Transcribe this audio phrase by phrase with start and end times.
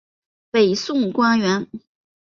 [0.49, 1.67] 北宋官员。